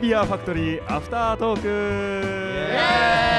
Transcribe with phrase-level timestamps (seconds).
[0.00, 3.29] ビアファクトリーアフタートーク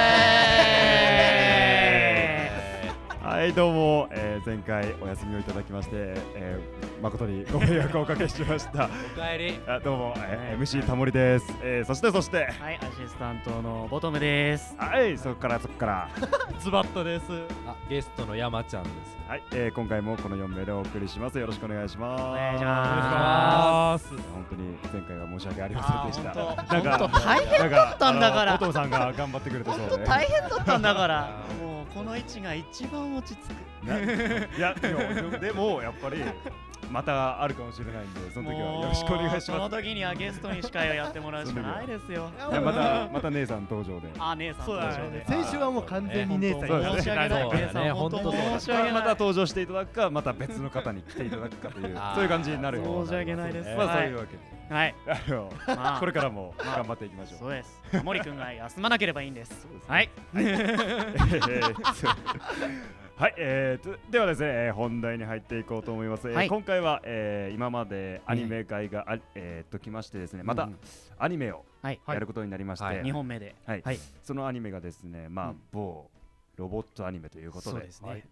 [3.41, 5.93] はいどうも、えー、前回お休みをいただきまして、
[6.35, 8.85] えー、誠にご迷惑をおかけしました。
[9.15, 9.59] おかえり。
[9.67, 12.45] あどうも、えー、MC タモリです、えー、そしてそして。
[12.51, 14.75] はい、アシスタントのボトムです。
[14.77, 16.09] はいそこからそこから。
[16.61, 17.25] ズバットです。
[17.65, 19.17] あゲストの山ちゃんです。
[19.27, 21.39] はい、えー、今回もこの4名でお送りします。
[21.39, 22.23] よろしくお願いします。
[22.23, 24.09] お願いしおます。
[24.09, 26.35] 本当に前回は申し訳ありませんでした。
[26.35, 28.51] なんか本当大変だったんだから。
[28.51, 30.05] なんかあのお父さんが頑張ってくれたそうで。
[30.05, 33.87] 大変だったんだから、 もうこの位置が一番落ち着く。
[33.87, 36.17] ないやでもでもやっぱり
[36.91, 42.29] またあるかもしれないんでその時はよろしくお願いしそのます時にはゲストに司会をやってもらうしかないですよ。
[42.51, 45.25] いやまたまた姉さん登場であ、姉さん登場で。。
[45.27, 46.61] 先週はもう完全に姉さん
[46.97, 47.29] 申し訳ない。
[47.29, 48.91] ね姉さん、本当申し訳ない。
[48.93, 54.60] また登場していただくかまた別の方に来ていただくかというそういう感じになるよ申し訳ないですまあはいそういうわけではい。
[55.05, 55.99] あのまあ。
[55.99, 57.39] これからも頑張っていきましょう。
[57.39, 57.81] そうです。
[58.03, 59.67] 森くんが休まなければいいんです。
[59.87, 60.09] はい。
[60.35, 61.75] えー
[63.17, 66.27] はい、えーと、ではですね、えー本題に入っていこうと思います。
[66.27, 66.49] えーはい。
[66.49, 70.79] 今回は、えー今までアニメ会があ、えーときましてですね、また、うん
[71.19, 71.99] アニメをはい。
[72.07, 73.03] やることになりまして、はい。
[73.03, 73.55] 二本目で。
[73.65, 73.81] はい。
[73.83, 73.99] はい。
[74.23, 75.61] そのアニメがですね、まあ、うん。
[75.71, 76.09] 某
[76.55, 77.81] ロボットアニメということで。
[77.81, 78.23] ですね。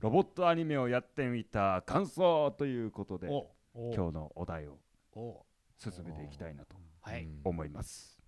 [0.00, 3.46] ロボットアニメをやってみた感想ということで、お、
[3.94, 4.78] 今日のお題を。
[5.14, 5.44] お、
[5.90, 7.28] 進めていきたいなとはい。
[7.44, 8.18] 思います。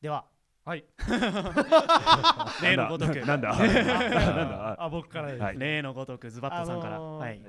[0.00, 0.26] では、
[0.64, 0.84] はい。
[2.62, 3.20] 例のごとく。
[3.20, 3.52] なんだ？
[4.78, 7.00] あ、僕から例のごとくズバットさんから。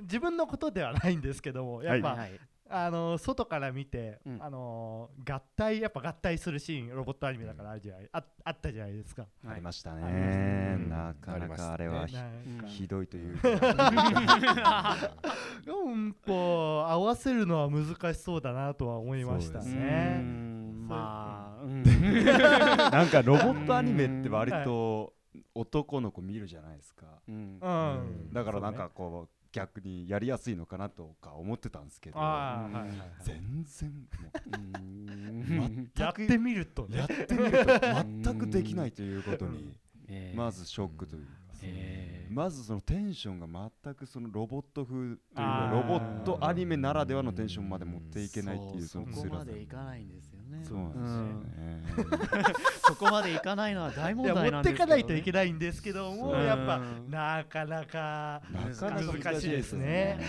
[0.02, 2.40] 自分のことではないんですけども、やっぱ、はい。
[2.70, 4.38] あのー外から見て、うん。
[4.44, 9.26] あのー合体やっぱ合体するシーンロボットアニメだからあるじゃない、ああったじゃないですか。
[9.48, 10.76] ありましたね。
[10.80, 12.30] うんなかなかあれはひなんか。
[12.64, 13.38] うんひどいという
[15.68, 20.18] うん こう合わせるのは難しそうだなとは思いましたそううーね。
[20.22, 20.88] ん。
[20.88, 21.84] まあ、うん。
[22.24, 25.14] なんかロボットアニメって割と
[25.54, 27.06] 男の子見るじゃないですか。
[27.28, 27.60] うん。
[27.62, 28.34] うん。
[28.34, 32.20] だからなんかこう逆にやりやすいのかなとか思ってたんですけど。
[33.24, 34.08] 全然
[35.98, 37.24] やってみるとやね。
[37.24, 37.66] ってみると
[38.24, 39.76] 全くできないということに
[40.08, 40.38] えー。
[40.38, 41.32] まずショックというか。
[41.62, 42.34] えー。
[42.34, 50.64] まずそのテンションが全くそのロボット風というかロボットアニメならではのテンションまで持っていけないっていうそそこまでいかないんですよね。
[50.64, 52.54] そうなんですよね。
[52.88, 54.90] そこまでいかないのは大問いや持って題なんですけど、ね。
[54.90, 60.20] かないといけないんですけども、やっぱうんなかなかなかなか難しいですね。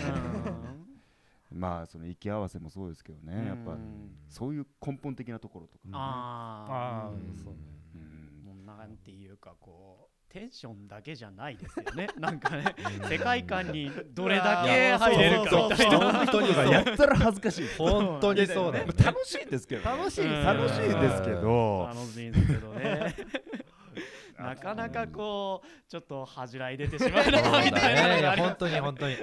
[1.51, 3.47] まあその息合わせもそうですけどね。
[3.47, 7.37] やっぱうんそういう根本的なところとかああ、あーうん。
[7.37, 7.55] そう
[7.95, 8.45] うん。
[8.45, 12.09] もうなんていうかこうテンションだけじゃないですよね。
[12.19, 12.75] なんかね、
[13.09, 16.13] 世界観にどれだけ入れるかみたいな。
[16.13, 19.97] 本当にやったら恥ずかしい本当にそうだ楽しいんですけどね。
[19.97, 21.89] 楽しい楽しいんですけど。
[21.89, 23.15] 楽しいんですけどね。
[24.39, 28.03] なかなかこうちょっと恥じらい出てしまうみたいな。
[28.03, 28.21] だね。
[28.21, 29.17] いや本当に本当に。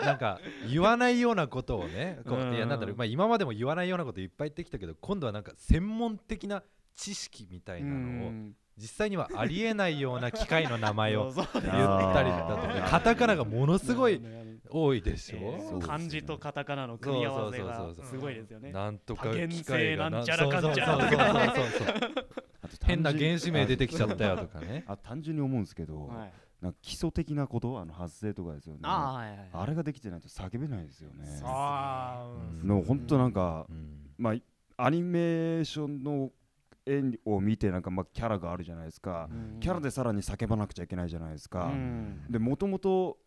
[0.00, 0.38] なんか
[0.70, 6.62] 言わないようなことをねこううんいやなんだろう、まあ、今までも言わないようなこといっぱい言ってきたけど今度はなんか専門的な
[6.94, 8.32] 知識みたいなのを
[8.76, 14.20] 実際にはありえないような機械の名前を 言ったりだとかカタカナがものすごい
[14.68, 18.72] 多いでしょ、えー漢字とカタカナの組み合わせがそうそうそうそうすごいですよね。
[18.72, 22.24] なんとか機械が性なんちゃらかんちゃらとかそうそうそうそうそう
[22.62, 24.84] あと変な原子名出てきちゃったよとかね。
[24.86, 26.32] あ単純に思うんですけどはい。
[26.60, 28.80] なんか基礎的なことあの発声とかですよね。
[28.84, 29.48] ああはいはいはい。
[29.52, 31.40] あれができてないと叫べないですよね。
[31.44, 32.26] あ
[32.62, 32.66] うん。
[32.66, 34.10] の本当なんかうん。
[34.18, 34.34] まあ
[34.76, 36.30] アニメーションの
[36.86, 39.28] 絵を見てなんかまあキャラがあるじゃないですか。
[39.30, 39.60] うん。
[39.60, 41.66] キャラでさらに叫ばなくちゃいけないじゃないですか。
[41.66, 42.26] うん。
[42.28, 43.18] でもともと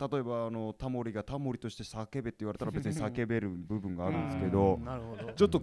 [0.00, 4.84] 例えばあのタモリがタモリとして叫べって言われたら別に叫べる部分があるんですけどうん。
[4.84, 5.32] なるほど。
[5.32, 5.62] ちょっと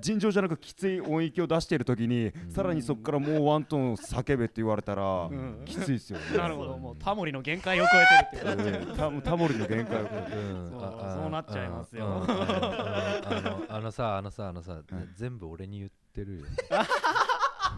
[0.00, 5.62] 尋常じゃなくきつい音域を出している時にさらにそこからもうワントーン叫べって言われたらん。
[5.64, 6.36] きついですよね。
[6.36, 6.78] なるほど。
[6.78, 7.88] もうタモリの限界を超
[8.34, 8.88] えてるっていう。
[8.90, 10.70] うんタタモリの限界を超えてうん。
[10.70, 12.06] そうそうなっちゃいますよ。
[12.28, 14.82] あのあのさあのさあのさ
[15.16, 16.44] 全部俺に言ってるよ。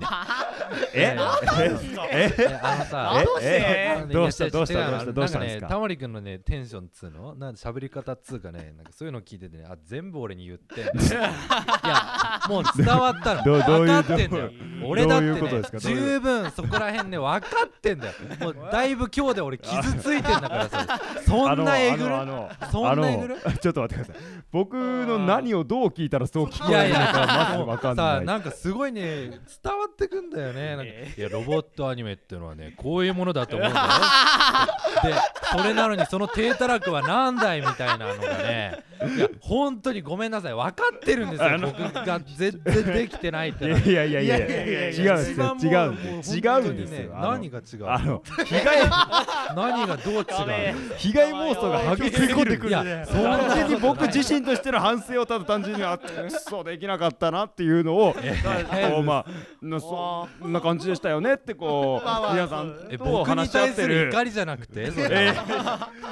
[0.95, 1.15] え？
[1.15, 1.17] え？
[2.63, 4.07] あのさどうして？
[4.13, 4.51] どうした？
[4.51, 4.91] どうした？
[4.91, 5.13] どうした？
[5.13, 5.67] どうしたんですか？
[5.69, 7.35] タモリ君のねテンションっつうの？
[7.35, 11.33] なん喋り方っつうかねなんかそういうの聞いててねあ全部俺に言って いや
[12.49, 13.43] もう伝わったの。
[13.45, 14.49] どうどういう分かってんだよ。
[14.49, 14.53] ど
[14.85, 18.13] 俺だって十分そこら辺ね分かってんだよ。
[18.41, 21.01] もうだいぶ今日で俺傷ついてんだからさ。
[21.27, 22.15] そんなえぐる？
[22.71, 23.39] そんなえぐる？
[23.45, 24.23] あのちょっと待ってください。
[24.53, 28.07] 僕の何をどう聞いたらそう聞こえるのかまず分かんない。
[28.07, 31.15] さあなんかすごいね伝わわってくんだよね。
[31.17, 33.87] いやロボットアニメっていうのはねこういうものだと思うんだよ。
[35.03, 35.15] で
[35.59, 38.85] それなのにその低たらくは何だいみたいなのがね
[39.17, 40.55] いや本当にごめんなさい。
[40.55, 41.59] 分かってるんですよ。
[41.61, 47.11] 僕が全然できてないっていやいやいやいや違やうんですよ違うんです違うんですよ。
[47.21, 48.79] 何が違うあの被害
[49.55, 50.25] 何がどう違う
[50.97, 52.69] 被害妄想が激しすぎる。
[52.69, 58.21] いや単純に僕自身としての反省をただ単純にあくっそできなかったなっていうのをこ
[58.99, 59.31] うまあ
[59.63, 64.05] なそそんな感じでしたよねってこう皆さんえと話し合ってる。
[64.07, 65.35] る怒りじゃなくてそれえ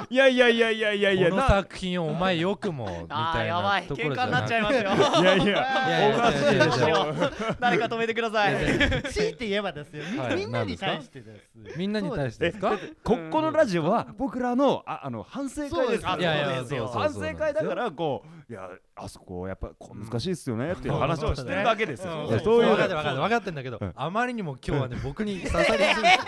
[0.09, 5.21] いやいやいやいやいやいやこのな作品をお前よくもみあたいーやばないところじゃ喧嘩になっちゃいなますよ。
[5.21, 7.13] いやいやいやいやおかしいでしょ。
[7.59, 8.48] 誰か止めてください
[9.11, 10.03] 強いて言えばですよ。
[10.11, 10.35] みはい。
[10.35, 11.77] みんなに対してです。
[11.77, 12.61] みんなに対してえです。
[12.61, 15.85] かここのラジオは僕らのああの反省会ですから。
[15.85, 16.21] そうです。
[16.21, 16.75] いやいやそうです。
[16.75, 17.23] よそうそう。
[17.23, 22.39] 反省会だからこういやあそこやっぱこう難しいっすよねっていう話をしてるだけですよ。
[22.43, 23.15] そういう分かってる分かってる。
[23.21, 23.93] 分かってるんだけど、うん。
[23.95, 26.19] あまりにも今日はね僕に 刺さりすぎてね。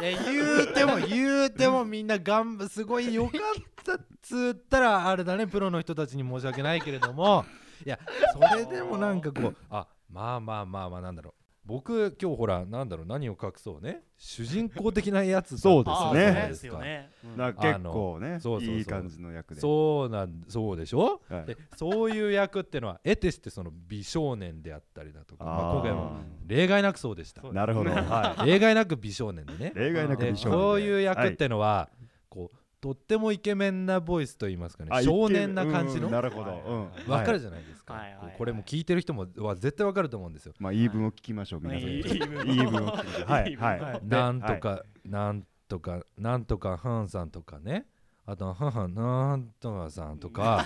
[0.00, 7.44] いやいやいや言うても言うてもみんながんすごい良かったっつったらあれだねプロの人たちに申し訳ないけれども
[7.84, 7.98] いや
[8.32, 11.44] それでもなんかこうあまあまあまあまあなんだろう。
[11.66, 14.02] 僕今日ほらなんだろう何を隠そうね。
[14.18, 16.48] 主人公的なやつそうですね。
[16.48, 17.10] ですよね。
[17.24, 17.36] うん。
[17.38, 18.76] なんか結構ねそうそうそう。
[18.76, 19.60] いい感じの役で。
[19.62, 21.46] そうなんそうでしょ、はい。
[21.46, 26.12] でそういう役ってのは得てしてその美少年であったりだとかまあ、今回も
[26.46, 27.42] 例外なくそうでした。
[27.50, 29.72] なるほどは 例外なく美少年でね。
[29.74, 30.64] い 例外なくで美少年で。
[30.64, 31.88] こういう役っはいてのは、
[32.28, 36.08] こうとってもイケメンなボイスと言いますかねあ少年な感じの？
[36.08, 36.90] うんなるほど。
[37.06, 37.10] うん。
[37.10, 38.34] わかるはいじゃないですか、はいはいはい。
[38.36, 43.56] これも聞いてる人もは絶対わかると思うんですよ、まあ言い分を聞きましょう皆さんいいいい分を聞きましょうはい。
[43.56, 44.06] はい。
[44.06, 45.08] でなんとか、はい。
[45.08, 47.86] なんとかなんとかハンさんとかね。
[48.26, 50.64] あとははなんとかさんとか。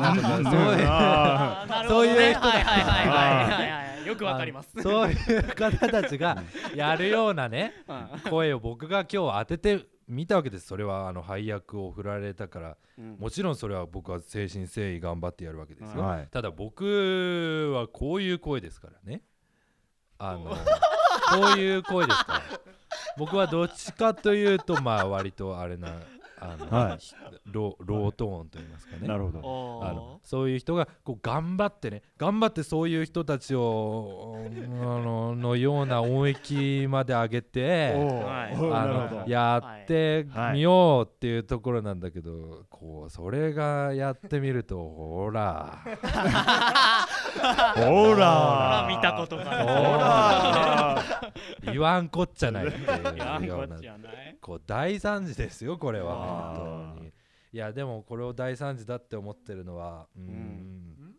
[0.00, 6.42] なんとかそういうそういう人だはいはいはいはいはいはいよくわかりますそういう方たちが
[6.76, 10.66] やるようなねうん声を僕が今日当ててみたわけです。
[10.66, 12.76] それはあの配役を振られたから。
[12.98, 13.16] うん。
[13.18, 16.28] もちろんそれは僕は誠心誠意頑張ってやるわけですよ、はい。
[16.30, 19.22] ただ僕はこういう声ですからね。
[20.18, 20.56] あのこ
[21.56, 22.42] ういう声ですから。
[23.18, 25.88] 僕はどっちかというとまあ割とあれな
[26.38, 26.98] あの、はい。
[27.46, 29.08] ロロートーンと言いますかね。
[29.08, 29.80] なるほど。
[29.84, 34.40] あのそういう人がこう頑張ってね頑張ってそういう人たちをあ
[35.00, 38.54] ののような音域まで上げてはい。
[38.54, 39.30] あおーなるほのど。
[39.30, 45.78] やってみようっていうところなんだけど、こうそれがやってみると ほら。
[47.76, 49.44] ほほらら見たことが。
[49.44, 51.02] ほないら。
[51.72, 52.86] 言わんこっちゃないっていう
[53.16, 53.38] な。
[53.38, 54.36] んこっようなちゃない。
[54.40, 57.12] こう大惨事ですよこれは本当に。
[57.52, 61.14] いやでもこれを大惨事だって思ってるのはうーんん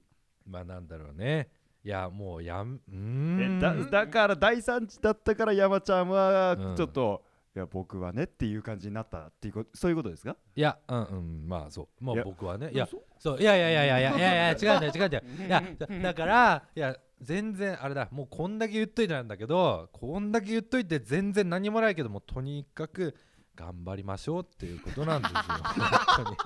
[0.45, 1.49] まあなんだろうね。
[1.83, 3.59] いやもうやんうん。
[3.59, 6.75] だだから第三次だったから山ちゃんはうん。
[6.75, 7.23] ちょっと、
[7.55, 10.35] いや僕はねっていう感じになったっていうことそういうことですか？
[10.55, 12.03] いやうんうんまあそう。
[12.03, 12.87] もいうや僕はねいや
[13.17, 15.23] そういやいやいやいやいやいやいや違うんだよ違うんだよ。
[15.47, 18.07] いやだだからいや全然あれだ。
[18.11, 23.15] もうこんだけ言っといてなんだけどこんだけ言っといて全然何もないけどもとにかく
[23.57, 25.37] 頑張りましょうっていうことなんですよ。
[25.47, 26.37] 本当に。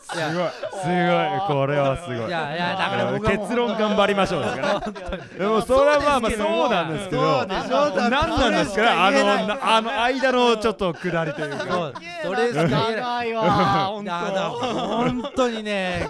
[0.00, 0.50] すごい。
[0.70, 1.40] すごい。
[1.48, 2.16] これはすごい。
[2.16, 4.80] いやいやだから結論頑張りましょうですから。
[4.80, 7.40] でもそれはまあまあそうなんですけど。
[7.40, 11.94] そうでしょ何なんですかあのなあの間のちょっと下りというそかう。
[12.24, 13.44] それしか言えない長いわ。
[14.62, 16.08] 本当にね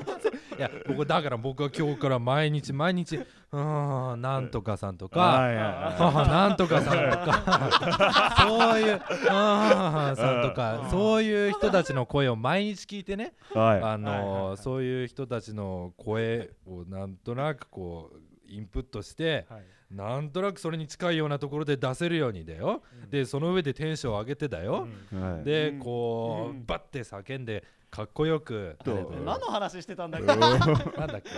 [0.59, 5.19] いや僕だから僕は今日から毎日毎日うーんなんとかさんとか、
[5.51, 13.81] なんとかさんとかそういう母さんとかそういう人たちの声を毎日聞いてねはい。
[13.81, 18.19] はいあのーそういう人たちの声をなんとなくこう
[18.53, 19.63] インプットしてはい。
[19.91, 22.83] なんとなくそれに近いようなところで出せるようにだよ。
[23.11, 24.89] でその上でテンションを上げてだよ。
[25.13, 25.79] はいでうん。
[25.81, 27.63] こうんうバッて叫んで
[27.95, 30.27] かっこよく何の話してたんだっけ？
[30.35, 31.29] なんだっけ？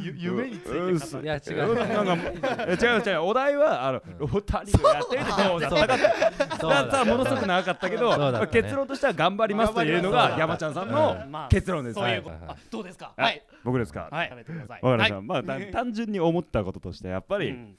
[0.00, 1.76] ゆ夢についていや違う。
[1.76, 2.26] なんか
[2.66, 3.20] え違う違う。
[3.22, 5.86] お題はあのロボットアニメをやってみてどうだった。
[5.86, 6.84] かってそうだ。
[6.86, 11.94] ったらものすごく長かったけど結論としては頑張りますというのが山ちゃんさんのまあ結論です。
[11.94, 12.38] そういうこはい。
[12.40, 12.50] と。
[12.50, 13.12] あどうですか？
[13.16, 13.40] ははいい。
[13.62, 14.08] 僕ですか？
[14.10, 14.28] はい。
[14.28, 14.80] 食べてください。
[14.82, 15.24] わかりました、はい。
[15.24, 17.78] まあた 単純に思ったこととしてやっぱり、うん。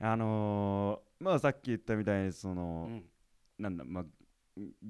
[0.00, 3.04] あのーまあさっき言ったみたいにその、うん。
[3.58, 4.04] なんだまあ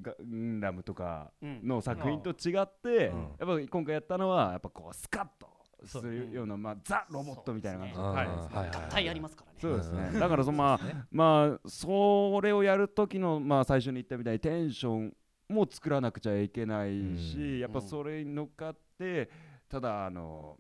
[0.01, 1.61] ガンダムとかうん。
[1.67, 3.21] の作品と違って、うん。
[3.39, 5.49] やっぱり今回やったのはやっぱこうスカッと
[5.85, 7.95] するような、まあ、ザ・ロボットみたいな感じ。
[7.97, 8.27] あーのはい。
[8.27, 8.49] はい。
[8.49, 9.59] はい合体やりますからね。
[9.61, 10.19] そうですね、うん。
[10.21, 15.17] だからそのまあまあそれをやる時のまあ最初に言ったみたいにテンション
[15.49, 17.59] も作らなくちゃいけないし、うん。
[17.59, 19.31] やっぱそれに乗っかって
[19.69, 20.57] ただあの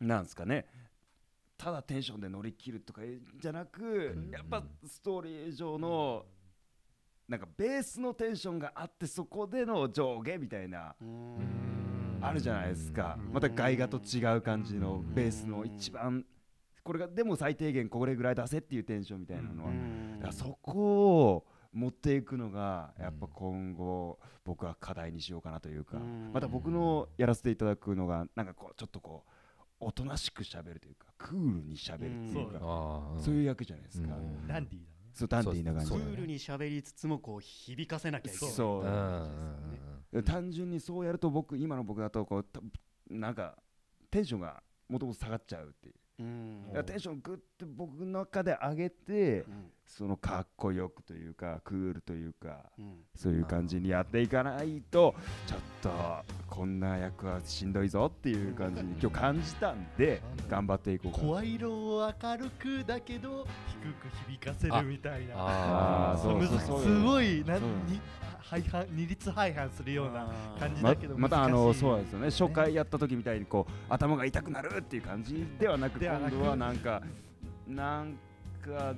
[0.00, 0.66] なんですかね。
[1.56, 3.00] ただテンションで乗り切るとか
[3.40, 6.26] じゃなく、やっぱストーリー上の
[7.28, 10.94] なんかベースのテンションがあってそこでの上下みたいな
[12.20, 13.18] あるじゃないですか。
[13.32, 16.24] また外画と違う感じのベースの一番
[16.82, 19.70] これがでも最低限これぐらい出せっていうテンションみたいなのは。
[20.16, 20.72] だからそこ
[21.32, 25.98] を持っていくのがやっぱ今後僕は課題にしようかなというか。
[26.32, 29.30] また僕のやらせていただくのがなんかこうちょっとこう
[29.80, 32.60] おとなしくしゃべるというかクールにしゃべるっていうか。
[33.18, 34.14] そういう役じゃないですか。
[34.14, 34.46] うん。
[34.46, 34.88] ダンディーだ。
[34.88, 38.54] ねそうダンディーな感じクールに喋りつつもこう響かせなきゃいけない。
[38.54, 38.80] そう。
[38.80, 38.86] うん。
[38.86, 38.94] うん
[40.12, 42.60] うん単純にそうやると僕今の僕だとこうた
[43.10, 43.56] なんか
[44.12, 45.94] テンションがもともと下がっちゃうっていう。
[46.20, 46.22] う
[46.80, 46.84] ん。
[46.86, 52.94] テンショングッて僕の中で上げてうんそのかっこよくというかクールというかうん。
[53.14, 55.14] そういう感じにやっていかないと
[55.46, 55.90] ちょっと
[56.48, 61.28] こんな役はしんどいぞっていう感じに今日感じたんで頑張っていこうかな。
[61.28, 65.34] 声色を明るくだけど低く響かせるみたいな。
[65.36, 66.22] あー。
[66.22, 66.82] そうむずそう。
[66.82, 67.44] すごいに
[68.40, 72.30] 廃反二律背反するような感じまだけどまたあのそうなんですよね。
[72.30, 76.34] 初回やった時みたいにこう頭が痛くなるっていう感じではなくではなく。
[76.34, 77.02] 今度はなんか
[77.68, 78.14] なん
[78.62, 78.94] か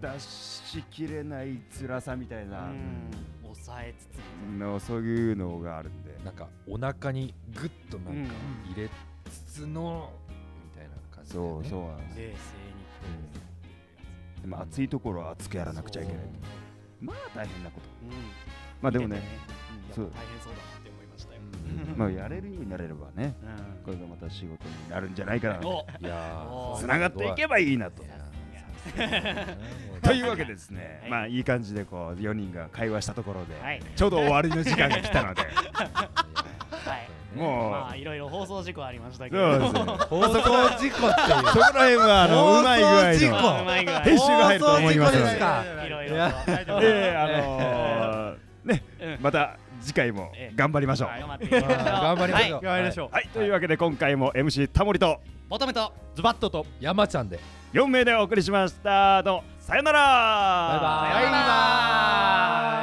[0.00, 2.70] 出しきれない辛さみたいな。
[2.70, 3.10] うん。
[3.54, 8.34] 抑えつつのそういうのがあるんでなんかお腹にグッとなんか
[8.74, 8.88] 入れ
[9.24, 10.12] つつの
[10.64, 11.68] みたいな感じだよね。
[11.68, 12.36] そうそうなんです冷静にこ
[14.42, 16.22] でも熱いところは熱くやらなくちゃいけない
[17.00, 17.86] まあ大変なこと。
[18.06, 18.16] ううん。
[18.82, 19.22] まあでもね
[19.94, 20.04] そう。
[20.06, 21.40] 大変そうだなって思いましたよ。
[21.96, 23.46] まあやれるようになれればねう
[23.80, 23.84] ん。
[23.84, 25.60] これがまた仕事になるんじゃないかな
[26.78, 28.02] つながっていけばいいなと
[30.02, 31.10] というわけでですね、はい。
[31.10, 33.82] まあいい感じでこう4人が会話したところで、はい。
[33.96, 35.42] ちょうど終わりの時間が来たので。
[36.84, 37.08] はい。
[37.36, 39.58] もうまあいろいろ放送事故ありましたけど。
[40.08, 41.46] 放送事故っていう。
[41.48, 45.20] そこら辺はあのうまい具合のうまい具合編集が入ると思いますい
[45.90, 49.18] ろいろといや大丈夫えー、あのー、ね、うん。
[49.20, 50.56] また次回もええ。
[50.56, 51.08] 頑張りましょう。
[51.08, 51.70] 頑張りましょう。
[51.70, 53.08] はい頑張りましょう。
[53.10, 57.40] はい、というわけで今回も MC タモリと求めとズバッとと山ちゃんで。
[57.72, 59.22] 4名でお送りしました。
[59.22, 60.00] どうもさよなら。
[60.80, 62.77] バイバイ